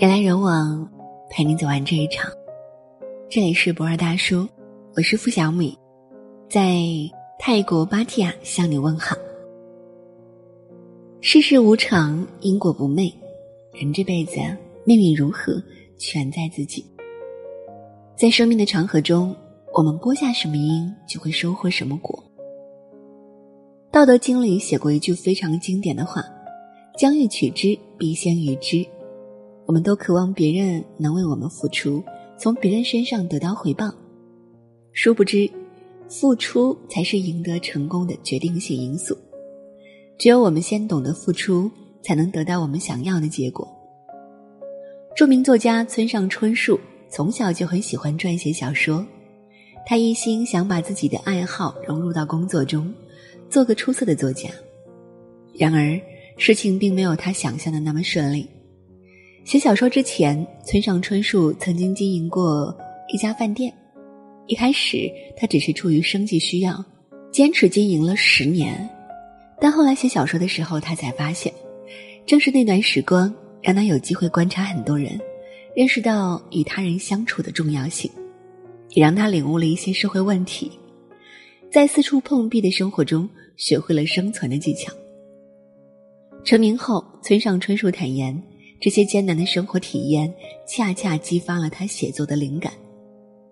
[0.00, 0.88] 人来人往，
[1.28, 2.30] 陪你走完这一场。
[3.28, 4.46] 这里是博尔大叔，
[4.94, 5.76] 我是付小米，
[6.48, 6.84] 在
[7.36, 9.16] 泰国芭提雅向你问好。
[11.20, 13.12] 世事无常，因果不昧，
[13.72, 14.38] 人这辈子
[14.84, 15.60] 命运如何，
[15.98, 16.86] 全在自己。
[18.14, 19.34] 在生命的长河中，
[19.74, 22.22] 我们播下什么因，就会收获什么果。
[23.90, 26.22] 《道德经》里写过一句非常经典的话
[26.96, 28.86] ：“将欲取之，必先予之。”
[29.68, 32.02] 我们都渴望别人能为我们付出，
[32.38, 33.92] 从别人身上得到回报。
[34.94, 35.48] 殊不知，
[36.08, 39.14] 付出才是赢得成功的决定性因素。
[40.16, 41.70] 只有我们先懂得付出，
[42.02, 43.68] 才能得到我们想要的结果。
[45.14, 46.80] 著名作家村上春树
[47.10, 49.04] 从小就很喜欢撰写小说，
[49.84, 52.90] 他一心想把自己的爱好融入到工作中，
[53.50, 54.48] 做个出色的作家。
[55.52, 56.00] 然而，
[56.38, 58.48] 事情并没有他想象的那么顺利。
[59.48, 62.76] 写小说之前，村上春树曾经经营过
[63.10, 63.72] 一家饭店。
[64.46, 66.84] 一开始，他只是出于生计需要，
[67.32, 68.86] 坚持经营了十年。
[69.58, 71.50] 但后来写小说的时候，他才发现，
[72.26, 75.18] 正是那段时光让他有机会观察很多人，
[75.74, 78.10] 认识到与他人相处的重要性，
[78.90, 80.70] 也让他领悟了一些社会问题，
[81.72, 83.26] 在四处碰壁的生活中，
[83.56, 84.92] 学会了生存的技巧。
[86.44, 88.38] 成名后，村上春树坦言。
[88.80, 90.32] 这些艰难的生活体验，
[90.66, 92.72] 恰恰激发了他写作的灵感。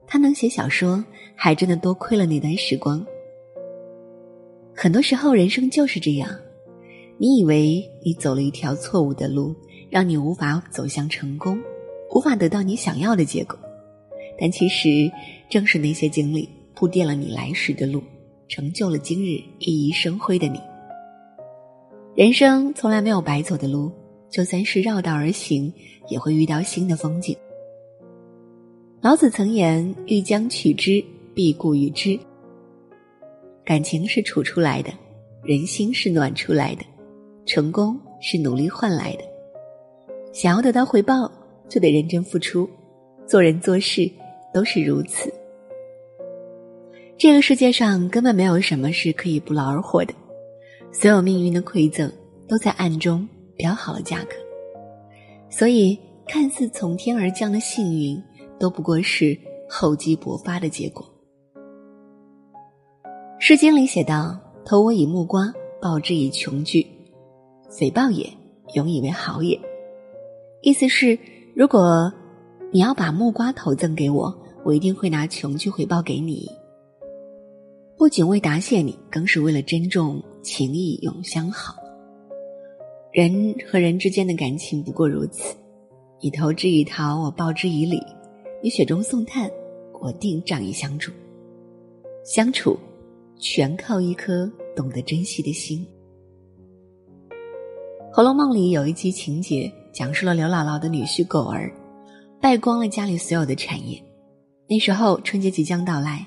[0.06, 3.04] 他能写小说，还真的多亏了那段时光。
[4.72, 6.30] 很多时候，人生就是这样：
[7.18, 9.52] 你以为你走了一条错误的路，
[9.90, 11.60] 让你无法走向成功，
[12.14, 13.58] 无法得到你想要的结果。
[14.38, 15.10] 但其实，
[15.48, 18.00] 正是那些经历铺垫了你来时的路，
[18.46, 20.60] 成就了今日熠熠生辉的你。
[22.14, 23.90] 人生从来没有白走的路。
[24.30, 25.72] 就算是绕道而行，
[26.08, 27.36] 也会遇到新的风景。
[29.00, 32.18] 老子曾言：“欲将取之，必固于之。”
[33.64, 34.92] 感情是处出来的，
[35.42, 36.84] 人心是暖出来的，
[37.44, 39.24] 成功是努力换来的。
[40.32, 41.30] 想要得到回报，
[41.68, 42.68] 就得认真付出。
[43.26, 44.10] 做人做事
[44.52, 45.32] 都是如此。
[47.18, 50.14] 这个世界上根本没有什么是可以不劳而获的，
[50.92, 52.12] 所有命运的馈赠
[52.46, 53.26] 都在暗中。
[53.56, 54.36] 标好了价格，
[55.50, 58.22] 所以看似从天而降的幸运，
[58.58, 61.04] 都不过是厚积薄发的结果。
[63.38, 66.86] 《诗经》里写道：“投我以木瓜，报之以琼琚，
[67.70, 68.28] 匪报也，
[68.74, 69.60] 永以为好也。”
[70.62, 71.18] 意思是，
[71.54, 72.12] 如果
[72.72, 74.34] 你要把木瓜投赠给我，
[74.64, 76.50] 我一定会拿琼琚回报给你。
[77.96, 81.76] 不仅为答谢你，更是为了珍重情谊，永相好。
[83.16, 85.56] 人和人之间的感情不过如此，
[86.20, 87.96] 你投之以桃，我报之以李；
[88.62, 89.50] 你雪中送炭，
[90.02, 91.10] 我定仗义相助。
[92.26, 92.78] 相处，
[93.38, 95.78] 全靠一颗懂得珍惜的心。
[98.14, 101.72] 《红楼梦》里有一集情节，讲述了刘姥姥的女婿狗儿
[102.38, 103.98] 败光了家里所有的产业。
[104.68, 106.26] 那时候春节即将到来，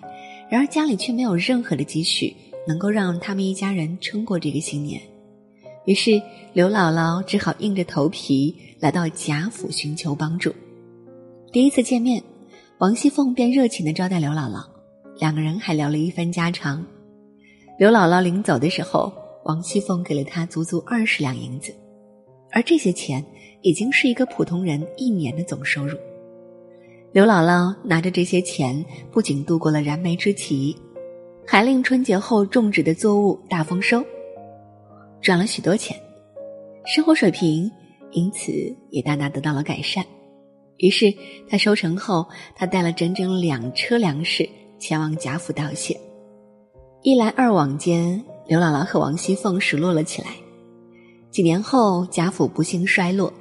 [0.50, 2.36] 然而家里却没有任何的积蓄，
[2.68, 5.00] 能够让他们一家人撑过这个新年。
[5.90, 6.22] 于是，
[6.54, 10.54] 刘姥姥只好硬着头皮来到贾府寻求帮助。
[11.52, 12.22] 第一次见面，
[12.78, 14.64] 王熙凤便热情的招待刘姥姥，
[15.20, 16.86] 两个人还聊了一番家常。
[17.80, 19.12] 刘姥姥临走的时候，
[19.46, 21.74] 王熙凤给了她足足二十两银子，
[22.52, 23.26] 而这些钱
[23.64, 25.98] 已经是一个普通人一年的总收入。
[27.14, 30.78] 刘姥姥拿着这些钱，不仅度过了燃眉之急，
[31.48, 34.06] 还令春节后种植的作物大丰收。
[35.22, 36.00] 赚了许多钱，
[36.86, 37.70] 生活水平
[38.12, 38.52] 因此
[38.90, 40.06] 也大大得到了改善。
[40.78, 41.14] 于是
[41.50, 42.26] 他收成后，
[42.56, 44.48] 他带了整整两车粮食
[44.80, 46.00] 前往贾府道谢。
[47.02, 50.30] 一来二往间，刘姥姥和王熙凤熟络了起来。
[51.30, 53.32] 几年后，贾府不幸衰落，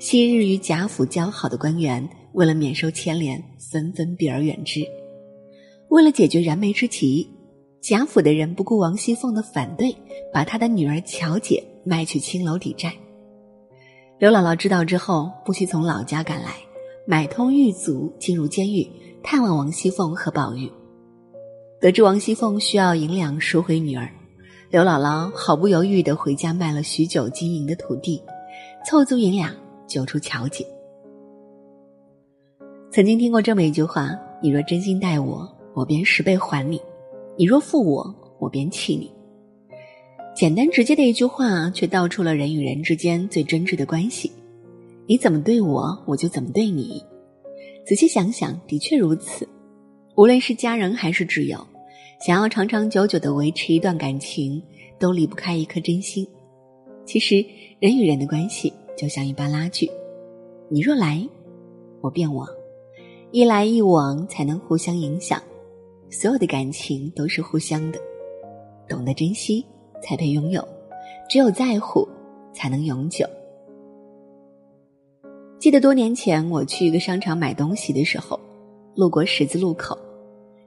[0.00, 3.40] 昔日与贾府交好的官员为了免受牵连，
[3.70, 4.80] 纷纷避而远之。
[5.90, 7.28] 为了解决燃眉之急。
[7.80, 9.96] 贾府的人不顾王熙凤的反对，
[10.32, 12.92] 把她的女儿乔姐卖去青楼抵债。
[14.18, 16.56] 刘姥姥知道之后，不惜从老家赶来，
[17.06, 18.86] 买通狱卒进入监狱
[19.22, 20.70] 探望王熙凤和宝玉。
[21.80, 24.06] 得知王熙凤需要银两赎回女儿，
[24.68, 28.22] 刘姥姥毫不犹豫地回家卖了许久金银的土地，
[28.86, 29.54] 凑足银两
[29.86, 30.66] 救出乔姐。
[32.92, 36.78] 曾经听过这么一句话：“你若真心待我，我便十倍还你。”
[37.40, 39.10] 你若负我，我便弃你。
[40.36, 44.30] 简单直接的一句话，却道出了人与人之间最真挚的关系。
[45.06, 47.02] 你怎么对我，我就怎么对你。
[47.86, 49.48] 仔细想想，的确如此。
[50.16, 51.66] 无论是家人还是挚友，
[52.26, 54.62] 想要长长久久的维持一段感情，
[54.98, 56.28] 都离不开一颗真心。
[57.06, 57.42] 其实，
[57.78, 59.90] 人与人的关系就像一般拉锯，
[60.68, 61.26] 你若来，
[62.02, 62.46] 我便往，
[63.30, 65.42] 一来一往才能互相影响。
[66.10, 67.98] 所有的感情都是互相的，
[68.88, 69.64] 懂得珍惜
[70.02, 70.66] 才配拥有，
[71.28, 72.06] 只有在乎
[72.52, 73.24] 才能永久。
[75.60, 78.38] 记得多年前我去一个商场买东西的时候，
[78.96, 79.96] 路过十字路口，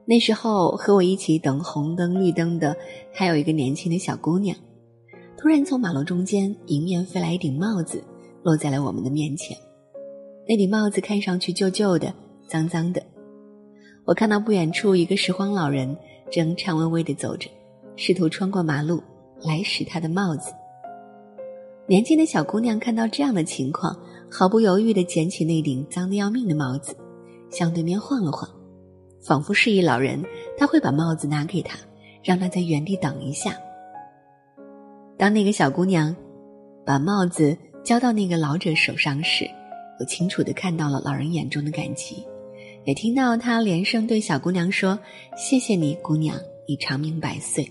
[0.05, 2.73] 那时候和我一起等红灯绿灯的
[3.11, 4.55] 还有一个年轻的小姑娘。
[5.37, 8.01] 突然从马路中间迎面飞来一顶帽子，
[8.43, 9.57] 落在了我们的面前。
[10.47, 12.13] 那顶帽子看上去旧旧的、
[12.47, 13.03] 脏脏的。
[14.05, 15.97] 我看到不远处一个拾荒老人
[16.31, 17.49] 正颤巍巍地走着，
[17.95, 19.01] 试图穿过马路
[19.41, 20.53] 来拾他的帽子。
[21.87, 23.97] 年轻的小姑娘看到这样的情况。
[24.35, 26.97] 毫不犹豫地捡起那顶脏得要命的帽子，
[27.51, 28.49] 向对面晃了晃，
[29.21, 30.19] 仿佛示意老人
[30.57, 31.77] 他会把帽子拿给他，
[32.23, 33.55] 让他在原地等一下。
[35.19, 36.15] 当那个小姑娘
[36.83, 39.45] 把帽子交到那个老者手上时，
[39.99, 42.25] 我清楚地看到了老人眼中的感激，
[42.85, 44.99] 也听到他连声对小姑娘说
[45.37, 46.37] ：“谢谢你，姑娘，
[46.67, 47.69] 你长命百岁。”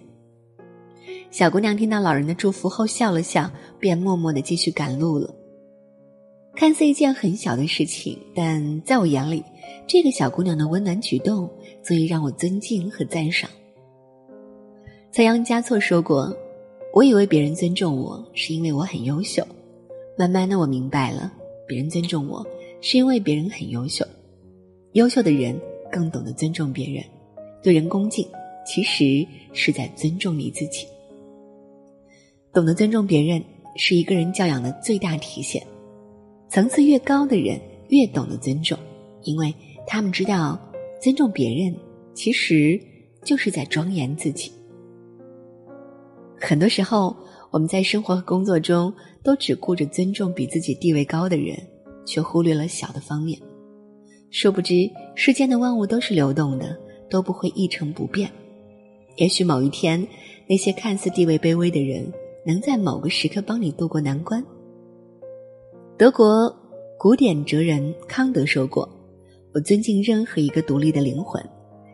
[1.31, 5.35] 小姑娘听到老人的祝福后笑了笑，便默默地继续赶路了。
[6.55, 9.43] 看似一件很小的事情，但在我眼里，
[9.87, 11.49] 这个小姑娘的温暖举动
[11.83, 13.49] 足以让我尊敬和赞赏。
[15.11, 16.35] 仓央嘉措说过
[16.93, 19.47] ：“我以为别人尊重我是因为我很优秀，
[20.17, 21.33] 慢慢的我明白了，
[21.67, 22.47] 别人尊重我
[22.83, 24.05] 是因为别人很优秀。
[24.93, 25.59] 优秀的人
[25.91, 27.03] 更懂得尊重别人，
[27.63, 28.27] 对人恭敬，
[28.67, 30.87] 其实是在尊重你自己。
[32.53, 33.43] 懂得尊重别人，
[33.77, 35.67] 是一个人教养的最大体现。”
[36.51, 37.59] 层次越高的人
[37.89, 38.79] 越懂得尊重，
[39.23, 39.55] 因为
[39.87, 40.61] 他们知道
[41.01, 41.75] 尊重别人
[42.13, 42.79] 其实
[43.25, 44.53] 就是在庄严自己。
[46.39, 47.17] 很多时候，
[47.51, 48.93] 我们在生活和工作中
[49.23, 51.57] 都只顾着尊重比自己地位高的人，
[52.05, 53.41] 却忽略了小的方面。
[54.35, 56.75] 殊不知，世间的万物都是流动的，
[57.11, 58.31] 都不会一成不变。
[59.17, 60.09] 也许某一天，
[60.49, 62.11] 那些看似地位卑微的人，
[62.47, 64.43] 能在某个时刻帮你渡过难关。
[65.99, 66.51] 德国
[66.99, 68.89] 古典哲人康德说过
[69.53, 71.45] ：“我尊敬任何一个独立的灵魂，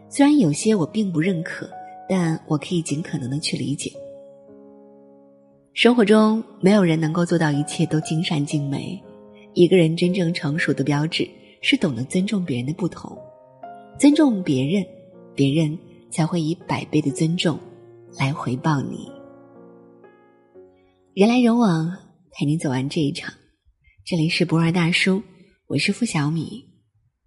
[0.09, 1.69] 虽然有些我并不认可，
[2.09, 3.91] 但我可以尽可能的去理解。”
[5.75, 9.03] 生活中没有人能够做到一切都尽善尽美，
[9.55, 11.29] 一个人真正成熟的标志
[11.61, 13.17] 是懂得尊重别人的不同，
[13.99, 14.87] 尊重别人，
[15.35, 15.79] 别人
[16.11, 17.59] 才会以百倍的尊重
[18.17, 19.11] 来回报你。
[21.15, 21.97] 人来人往，
[22.31, 23.33] 陪你走完这一场。
[24.05, 25.23] 这里是不二大叔，
[25.67, 26.65] 我是付小米，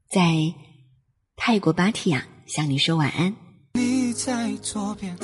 [0.09, 0.53] 在
[1.35, 3.35] 泰国芭提雅向你说晚安。
[3.73, 5.15] 你在左边，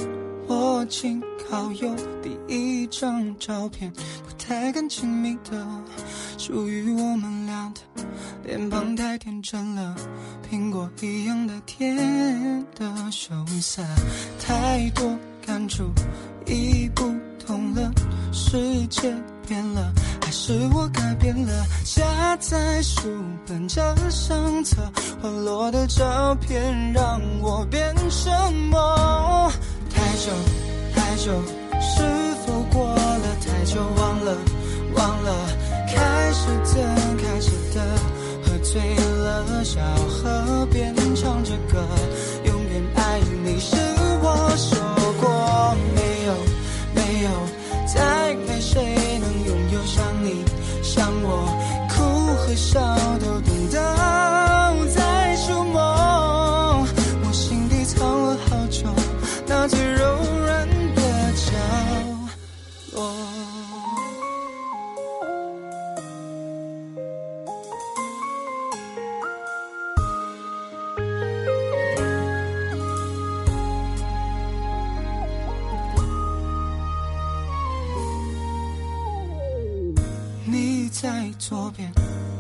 [0.47, 5.83] 我紧靠右，第一张照片不太敢亲密的，
[6.37, 7.81] 属于我们俩的，
[8.47, 9.93] 脸庞太天真了，
[10.49, 11.93] 苹果一样的甜
[12.73, 13.83] 的羞涩，
[14.39, 15.03] 太多
[15.45, 15.83] 感触
[16.45, 17.13] 已不
[17.45, 17.91] 同了，
[18.31, 19.13] 世界
[19.45, 19.91] 变了。
[20.21, 23.09] 还是我改变了，夹在书
[23.45, 24.77] 本这相册，
[25.21, 28.31] 滑落的照片让我变什
[28.71, 29.51] 么？
[29.93, 30.31] 太久
[30.95, 31.33] 太久，
[31.81, 32.01] 是
[32.45, 33.81] 否过了太久？
[33.97, 34.37] 忘了
[34.95, 35.35] 忘了，
[35.93, 38.16] 开始的开始的，喝
[38.71, 41.87] 醉了，小河边唱着歌，
[42.45, 43.75] 永远爱你是
[44.21, 44.25] 我
[44.57, 44.77] 说
[45.21, 46.33] 过没有
[46.93, 47.29] 没有，
[47.87, 50.43] 再没谁能拥有像你，
[50.83, 51.47] 像我，
[51.89, 51.95] 哭
[52.35, 52.53] 和。
[52.55, 52.81] 笑
[53.19, 53.75] 都懂得
[54.95, 55.79] 在触摸，
[57.23, 58.81] 我心底藏了好久
[59.45, 61.01] 那最柔软的
[61.35, 61.51] 角
[62.93, 63.13] 落。
[81.37, 81.91] 左边。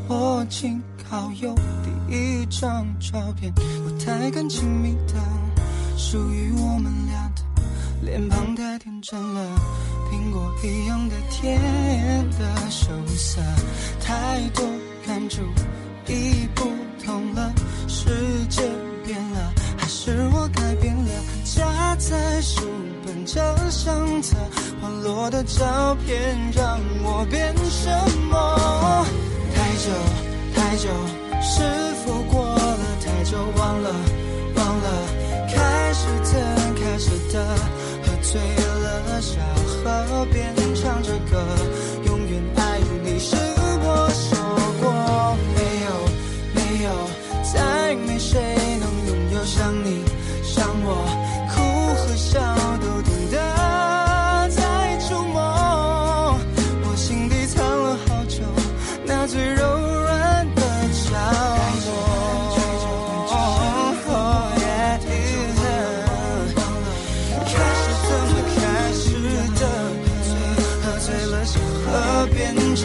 [0.07, 3.63] 我紧靠右，第一张照片不
[4.03, 5.13] 太敢亲密的，
[5.97, 7.41] 属于我们俩的，
[8.01, 9.41] 脸庞太天真了，
[10.09, 11.59] 苹果一样的甜
[12.39, 12.87] 的羞
[13.17, 13.41] 涩，
[13.99, 14.65] 太多
[15.05, 15.41] 感触
[16.07, 16.63] 已不
[17.03, 17.53] 同了，
[17.87, 18.61] 世界，
[19.87, 21.11] 是我改变了？
[21.45, 22.61] 夹在书
[23.05, 24.35] 本这相册，
[24.81, 27.89] 滑落的照片让我变什
[28.29, 29.05] 么？
[29.55, 29.89] 太久
[30.53, 30.89] 太久，
[31.41, 31.63] 是
[32.05, 33.37] 否过了太久？
[33.57, 33.95] 忘了
[34.55, 34.89] 忘了，
[35.47, 36.35] 开始的
[36.75, 37.45] 开始的，
[38.03, 41.41] 喝醉了小河边唱着歌，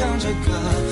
[0.02, 0.91] 唱着歌，